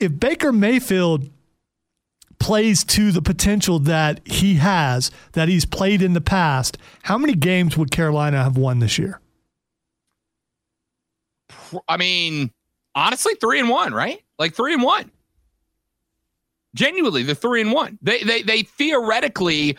If 0.00 0.18
Baker 0.18 0.52
Mayfield 0.52 1.28
plays 2.38 2.84
to 2.84 3.10
the 3.12 3.20
potential 3.20 3.78
that 3.80 4.20
he 4.26 4.54
has, 4.54 5.10
that 5.32 5.48
he's 5.48 5.64
played 5.64 6.02
in 6.02 6.12
the 6.14 6.20
past, 6.20 6.78
how 7.02 7.18
many 7.18 7.34
games 7.34 7.76
would 7.76 7.90
Carolina 7.90 8.42
have 8.42 8.56
won 8.56 8.78
this 8.78 8.98
year? 8.98 9.20
I 11.86 11.96
mean, 11.96 12.50
honestly, 12.94 13.34
three 13.34 13.60
and 13.60 13.68
one, 13.68 13.92
right? 13.92 14.22
Like 14.38 14.54
three 14.54 14.74
and 14.74 14.82
one. 14.82 15.10
Genuinely, 16.74 17.22
the 17.22 17.34
three 17.34 17.60
and 17.60 17.72
one. 17.72 17.98
They 18.02 18.22
they 18.22 18.42
they 18.42 18.62
theoretically 18.62 19.76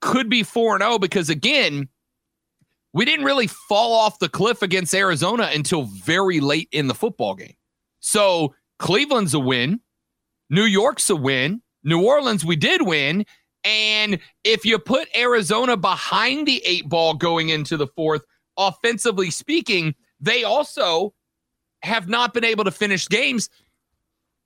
could 0.00 0.28
be 0.28 0.42
four 0.42 0.74
and 0.74 0.82
zero 0.82 0.94
oh 0.94 0.98
because 0.98 1.30
again, 1.30 1.88
we 2.92 3.04
didn't 3.04 3.24
really 3.24 3.46
fall 3.46 3.92
off 3.94 4.18
the 4.18 4.28
cliff 4.28 4.62
against 4.62 4.94
Arizona 4.94 5.50
until 5.52 5.82
very 5.82 6.40
late 6.40 6.68
in 6.72 6.86
the 6.86 6.94
football 6.94 7.34
game. 7.34 7.54
So 8.00 8.54
Cleveland's 8.78 9.34
a 9.34 9.40
win, 9.40 9.80
New 10.50 10.64
York's 10.64 11.10
a 11.10 11.16
win, 11.16 11.62
New 11.82 12.04
Orleans 12.04 12.44
we 12.44 12.56
did 12.56 12.82
win, 12.82 13.24
and 13.64 14.20
if 14.44 14.64
you 14.64 14.78
put 14.78 15.08
Arizona 15.16 15.76
behind 15.76 16.46
the 16.46 16.62
eight 16.64 16.88
ball 16.88 17.14
going 17.14 17.48
into 17.48 17.76
the 17.76 17.88
fourth, 17.88 18.22
offensively 18.56 19.30
speaking, 19.30 19.94
they 20.20 20.44
also 20.44 21.12
have 21.82 22.08
not 22.08 22.32
been 22.32 22.44
able 22.44 22.64
to 22.64 22.70
finish 22.70 23.08
games 23.08 23.50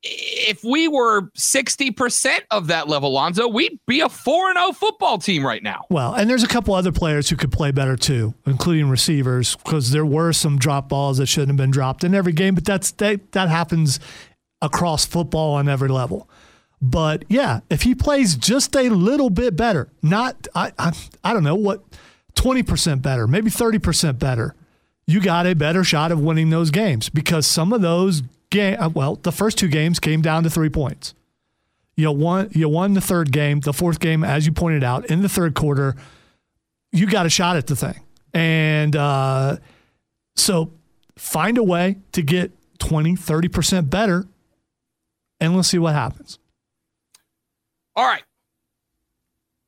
if 0.03 0.65
we 0.65 0.89
were 0.89 1.23
60% 1.39 2.41
of 2.51 2.69
that 2.69 2.89
level, 2.89 3.13
Lonzo, 3.13 3.49
we'd 3.49 3.79
be 3.87 4.01
a 4.01 4.09
4 4.09 4.55
0 4.55 4.73
football 4.73 5.19
team 5.19 5.45
right 5.45 5.63
now. 5.63 5.85
Well, 5.91 6.15
and 6.15 6.29
there's 6.29 6.43
a 6.43 6.49
couple 6.49 6.75
other 6.75 6.93
players 6.93 7.29
who 7.29 7.37
could 7.37 7.53
play 7.53 7.71
better 7.71 7.97
too, 7.97 8.35
including 8.47 8.89
receivers, 8.89 9.57
because 9.57 9.91
there 9.91 10.07
were 10.07 10.33
some 10.33 10.59
drop 10.59 10.89
balls 10.89 11.19
that 11.19 11.27
shouldn't 11.27 11.51
have 11.51 11.57
been 11.57 11.71
dropped 11.71 12.05
in 12.05 12.15
every 12.15 12.33
game, 12.33 12.55
but 12.55 12.65
that's 12.65 12.93
that, 12.93 13.33
that 13.33 13.49
happens 13.49 14.01
across 14.63 15.05
football 15.05 15.55
on 15.55 15.69
every 15.69 15.89
level. 15.89 16.29
But 16.83 17.25
yeah, 17.29 17.61
if 17.69 17.83
he 17.83 17.95
plays 17.95 18.37
just 18.37 18.75
a 18.75 18.89
little 18.89 19.29
bit 19.29 19.55
better, 19.55 19.89
not, 20.03 20.49
I, 20.55 20.73
I, 20.79 20.93
I 21.23 21.35
don't 21.35 21.45
know, 21.45 21.55
what, 21.55 21.85
20% 22.37 23.03
better, 23.03 23.27
maybe 23.27 23.51
30% 23.51 24.19
better, 24.19 24.55
you 25.07 25.21
got 25.21 25.47
a 25.47 25.55
better 25.55 25.85
shot 25.85 26.11
of 26.13 26.21
winning 26.21 26.51
those 26.51 26.71
games 26.71 27.11
because 27.11 27.47
some 27.47 27.73
of 27.73 27.83
those 27.83 28.23
game. 28.51 28.77
Uh, 28.79 28.89
well, 28.89 29.17
the 29.17 29.33
first 29.33 29.59
two 29.59 29.69
games 29.69 29.99
came 30.01 30.23
down 30.23 30.43
to 30.45 30.51
three 30.51 30.69
points. 30.69 31.15
You 31.97 32.11
won. 32.13 32.49
You 32.53 32.69
won 32.69 32.95
the 32.95 33.01
third 33.01 33.33
game. 33.33 33.61
The 33.61 33.73
fourth 33.73 34.01
game, 34.01 34.25
as 34.25 34.47
you 34.47 34.53
pointed 34.53 34.85
out, 34.85 35.07
in 35.07 35.23
the 35.23 35.29
third 35.29 35.55
quarter, 35.55 35.97
you 36.93 37.07
got 37.07 37.27
a 37.27 37.31
shot 37.31 37.57
at 37.57 37.67
the 37.67 37.77
thing, 37.77 38.01
and 38.33 38.97
uh, 38.97 39.57
so 40.37 40.73
find 41.17 41.59
a 41.59 41.63
way 41.63 41.99
to 42.13 42.23
get 42.23 42.53
20, 42.79 43.17
30 43.17 43.49
percent 43.49 43.91
better, 43.91 44.27
and 45.41 45.55
let's 45.57 45.69
see 45.69 45.79
what 45.79 45.95
happens. 45.95 46.39
All 47.97 48.07
right. 48.07 48.23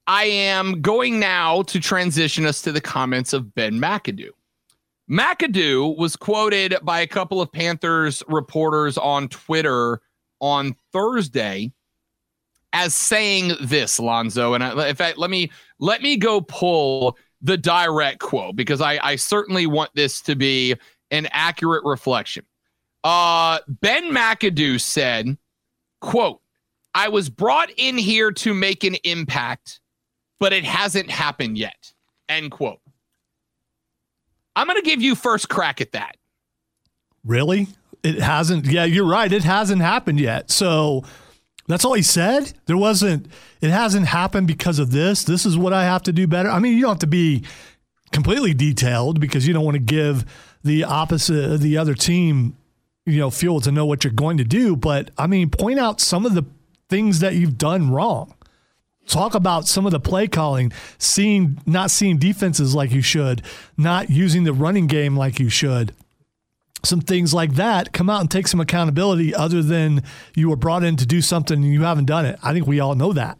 I 0.06 0.24
am 0.24 0.80
going 0.80 1.20
now 1.20 1.62
to 1.62 1.78
transition 1.78 2.44
us 2.44 2.62
to 2.62 2.72
the 2.72 2.80
comments 2.80 3.32
of 3.32 3.54
Ben 3.54 3.74
McAdoo. 3.74 4.30
McAdoo 5.12 5.96
was 5.98 6.16
quoted 6.16 6.74
by 6.82 7.00
a 7.00 7.06
couple 7.06 7.42
of 7.42 7.52
Panthers 7.52 8.22
reporters 8.28 8.96
on 8.96 9.28
Twitter 9.28 10.00
on 10.40 10.74
Thursday 10.90 11.70
as 12.72 12.94
saying 12.94 13.52
this, 13.60 14.00
Lonzo. 14.00 14.54
And 14.54 14.64
in 14.64 14.96
fact, 14.96 15.18
let 15.18 15.28
me 15.28 15.50
let 15.78 16.00
me 16.00 16.16
go 16.16 16.40
pull 16.40 17.18
the 17.42 17.58
direct 17.58 18.20
quote 18.20 18.56
because 18.56 18.80
I, 18.80 18.98
I 19.02 19.16
certainly 19.16 19.66
want 19.66 19.90
this 19.94 20.22
to 20.22 20.34
be 20.34 20.76
an 21.10 21.28
accurate 21.32 21.84
reflection. 21.84 22.46
Uh, 23.04 23.58
ben 23.68 24.04
McAdoo 24.12 24.80
said, 24.80 25.36
"quote 26.00 26.40
I 26.94 27.08
was 27.08 27.28
brought 27.28 27.70
in 27.76 27.98
here 27.98 28.32
to 28.32 28.54
make 28.54 28.82
an 28.82 28.94
impact, 29.04 29.80
but 30.40 30.54
it 30.54 30.64
hasn't 30.64 31.10
happened 31.10 31.58
yet." 31.58 31.92
End 32.30 32.50
quote. 32.50 32.80
I'm 34.54 34.66
going 34.66 34.80
to 34.80 34.88
give 34.88 35.00
you 35.00 35.14
first 35.14 35.48
crack 35.48 35.80
at 35.80 35.92
that. 35.92 36.16
Really? 37.24 37.68
It 38.02 38.20
hasn't. 38.20 38.66
Yeah, 38.66 38.84
you're 38.84 39.06
right. 39.06 39.32
It 39.32 39.44
hasn't 39.44 39.80
happened 39.80 40.20
yet. 40.20 40.50
So 40.50 41.04
that's 41.68 41.84
all 41.84 41.94
he 41.94 42.02
said. 42.02 42.52
There 42.66 42.76
wasn't, 42.76 43.26
it 43.60 43.70
hasn't 43.70 44.06
happened 44.06 44.46
because 44.46 44.78
of 44.78 44.90
this. 44.90 45.24
This 45.24 45.46
is 45.46 45.56
what 45.56 45.72
I 45.72 45.84
have 45.84 46.02
to 46.04 46.12
do 46.12 46.26
better. 46.26 46.50
I 46.50 46.58
mean, 46.58 46.74
you 46.74 46.82
don't 46.82 46.90
have 46.90 46.98
to 47.00 47.06
be 47.06 47.44
completely 48.10 48.52
detailed 48.54 49.20
because 49.20 49.46
you 49.46 49.54
don't 49.54 49.64
want 49.64 49.76
to 49.76 49.82
give 49.82 50.24
the 50.64 50.84
opposite, 50.84 51.60
the 51.60 51.78
other 51.78 51.94
team, 51.94 52.56
you 53.06 53.18
know, 53.18 53.30
fuel 53.30 53.60
to 53.60 53.72
know 53.72 53.86
what 53.86 54.04
you're 54.04 54.12
going 54.12 54.36
to 54.38 54.44
do. 54.44 54.76
But 54.76 55.10
I 55.16 55.26
mean, 55.26 55.50
point 55.50 55.78
out 55.78 56.00
some 56.00 56.26
of 56.26 56.34
the 56.34 56.44
things 56.88 57.20
that 57.20 57.34
you've 57.34 57.56
done 57.56 57.90
wrong 57.90 58.34
talk 59.06 59.34
about 59.34 59.66
some 59.66 59.84
of 59.86 59.92
the 59.92 60.00
play 60.00 60.28
calling, 60.28 60.72
seeing 60.98 61.60
not 61.66 61.90
seeing 61.90 62.18
defenses 62.18 62.74
like 62.74 62.92
you 62.92 63.02
should, 63.02 63.42
not 63.76 64.10
using 64.10 64.44
the 64.44 64.52
running 64.52 64.86
game 64.86 65.16
like 65.16 65.38
you 65.40 65.48
should. 65.48 65.94
some 66.84 67.00
things 67.00 67.32
like 67.32 67.54
that, 67.54 67.92
come 67.92 68.10
out 68.10 68.20
and 68.20 68.30
take 68.30 68.48
some 68.48 68.60
accountability 68.60 69.34
other 69.34 69.62
than 69.62 70.02
you 70.34 70.48
were 70.48 70.56
brought 70.56 70.82
in 70.82 70.96
to 70.96 71.06
do 71.06 71.20
something 71.20 71.62
and 71.62 71.72
you 71.72 71.82
haven't 71.82 72.06
done 72.06 72.26
it. 72.26 72.38
I 72.42 72.52
think 72.52 72.66
we 72.66 72.80
all 72.80 72.94
know 72.94 73.12
that. 73.12 73.38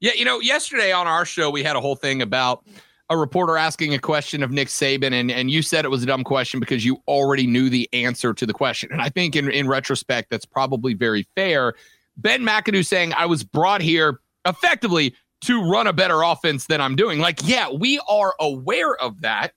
Yeah, 0.00 0.12
you 0.16 0.24
know, 0.24 0.40
yesterday 0.40 0.92
on 0.92 1.06
our 1.06 1.24
show, 1.24 1.50
we 1.50 1.62
had 1.62 1.76
a 1.76 1.80
whole 1.80 1.96
thing 1.96 2.20
about 2.22 2.64
a 3.10 3.16
reporter 3.16 3.56
asking 3.56 3.94
a 3.94 3.98
question 3.98 4.42
of 4.42 4.50
Nick 4.50 4.68
Saban, 4.68 5.12
and, 5.12 5.30
and 5.30 5.50
you 5.50 5.62
said 5.62 5.84
it 5.84 5.88
was 5.88 6.02
a 6.02 6.06
dumb 6.06 6.24
question 6.24 6.58
because 6.58 6.84
you 6.84 7.00
already 7.06 7.46
knew 7.46 7.70
the 7.70 7.88
answer 7.92 8.34
to 8.34 8.46
the 8.46 8.52
question. 8.52 8.90
And 8.92 9.00
I 9.00 9.08
think 9.08 9.36
in, 9.36 9.50
in 9.50 9.68
retrospect, 9.68 10.30
that's 10.30 10.44
probably 10.46 10.94
very 10.94 11.26
fair. 11.36 11.74
Ben 12.16 12.42
McAdoo 12.42 12.86
saying, 12.86 13.12
I 13.14 13.26
was 13.26 13.42
brought 13.42 13.80
here 13.80 14.20
effectively 14.46 15.14
to 15.42 15.62
run 15.62 15.86
a 15.86 15.92
better 15.92 16.22
offense 16.22 16.66
than 16.66 16.80
I'm 16.80 16.96
doing. 16.96 17.18
Like, 17.18 17.40
yeah, 17.44 17.70
we 17.70 18.00
are 18.08 18.34
aware 18.40 18.96
of 18.96 19.20
that. 19.22 19.52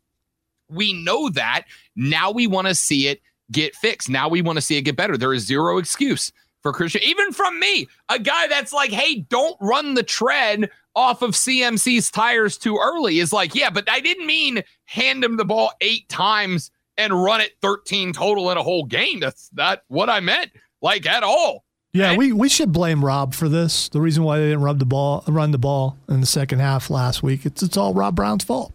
We 0.70 0.94
know 0.94 1.30
that. 1.30 1.64
Now 1.96 2.32
we 2.32 2.46
want 2.48 2.68
to 2.68 2.76
see 2.76 3.08
it 3.08 3.22
get 3.52 3.76
fixed. 3.76 4.10
Now 4.10 4.28
we 4.28 4.42
want 4.42 4.58
to 4.58 4.62
see 4.62 4.78
it 4.78 4.82
get 4.82 4.98
better. 4.98 5.18
There 5.18 5.34
is 5.34 5.46
zero 5.46 5.78
excuse 5.78 6.32
for 6.62 6.74
Christian, 6.74 7.02
even 7.04 7.32
from 7.32 7.60
me, 7.60 7.88
a 8.10 8.20
guy 8.20 8.48
that's 8.48 8.74
like, 8.74 8.92
hey, 8.92 9.22
don't 9.30 9.56
run 9.62 9.94
the 9.94 10.04
tread 10.04 10.70
off 10.96 11.22
of 11.22 11.32
CMC's 11.32 12.12
tires 12.12 12.58
too 12.58 12.78
early. 12.78 13.20
Is 13.20 13.32
like, 13.32 13.56
yeah, 13.56 13.70
but 13.70 13.90
I 13.90 14.02
didn't 14.02 14.28
mean 14.28 14.64
hand 14.86 15.24
him 15.24 15.38
the 15.38 15.46
ball 15.46 15.72
eight 15.80 16.10
times 16.10 16.72
and 16.98 17.14
run 17.14 17.42
it 17.42 17.54
13 17.62 18.12
total 18.12 18.52
in 18.52 18.58
a 18.58 18.64
whole 18.64 18.84
game. 18.84 19.20
That's 19.20 19.50
not 19.54 19.84
what 19.88 20.10
I 20.10 20.20
meant, 20.20 20.52
like 20.82 21.06
at 21.06 21.24
all. 21.24 21.64
Yeah, 21.98 22.16
we, 22.16 22.32
we 22.32 22.50
should 22.50 22.72
blame 22.72 23.04
Rob 23.04 23.34
for 23.34 23.50
this. 23.50 23.90
The 23.90 24.02
reason 24.02 24.24
why 24.24 24.38
they 24.38 24.46
didn't 24.46 24.62
rub 24.62 24.80
the 24.80 24.86
ball, 24.86 25.24
run 25.28 25.52
the 25.52 25.58
ball 25.58 25.98
in 26.08 26.22
the 26.22 26.28
second 26.28 26.60
half 26.60 26.90
last 26.90 27.24
week, 27.24 27.46
it's 27.46 27.64
it's 27.64 27.78
all 27.78 27.94
Rob 27.94 28.16
Brown's 28.16 28.44
fault. 28.44 28.74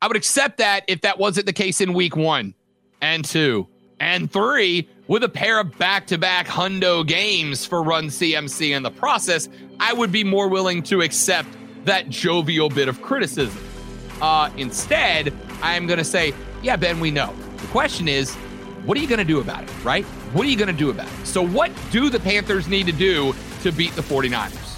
I 0.00 0.08
would 0.08 0.16
accept 0.16 0.58
that 0.58 0.84
if 0.88 1.02
that 1.02 1.18
wasn't 1.18 1.46
the 1.46 1.52
case 1.52 1.80
in 1.80 1.92
week 1.92 2.16
one 2.16 2.54
and 3.00 3.24
two 3.24 3.66
and 4.00 4.30
three 4.30 4.88
with 5.08 5.22
a 5.22 5.28
pair 5.28 5.60
of 5.60 5.76
back-to-back 5.78 6.46
hundo 6.46 7.06
games 7.06 7.64
for 7.64 7.82
Run 7.82 8.06
CMC 8.06 8.76
in 8.76 8.82
the 8.82 8.90
process. 8.90 9.48
I 9.78 9.92
would 9.92 10.10
be 10.10 10.24
more 10.24 10.48
willing 10.48 10.82
to 10.84 11.02
accept 11.02 11.48
that 11.84 12.08
jovial 12.08 12.68
bit 12.68 12.88
of 12.88 13.00
criticism. 13.02 13.62
Uh, 14.20 14.50
instead, 14.56 15.32
I 15.62 15.76
am 15.76 15.86
going 15.86 15.98
to 15.98 16.04
say, 16.04 16.34
yeah, 16.62 16.76
Ben, 16.76 17.00
we 17.00 17.10
know. 17.10 17.34
The 17.58 17.66
question 17.68 18.08
is, 18.08 18.36
what 18.86 18.96
are 18.96 19.00
you 19.00 19.08
going 19.08 19.18
to 19.18 19.24
do 19.24 19.40
about 19.40 19.64
it, 19.64 19.84
right? 19.84 20.04
What 20.32 20.46
are 20.46 20.48
you 20.48 20.56
going 20.56 20.68
to 20.68 20.72
do 20.72 20.90
about 20.90 21.08
it? 21.08 21.26
So, 21.26 21.44
what 21.44 21.72
do 21.90 22.08
the 22.08 22.20
Panthers 22.20 22.68
need 22.68 22.86
to 22.86 22.92
do 22.92 23.34
to 23.62 23.72
beat 23.72 23.92
the 23.94 24.02
49ers? 24.02 24.75